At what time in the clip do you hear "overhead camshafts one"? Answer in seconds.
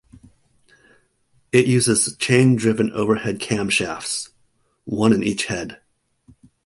2.91-5.13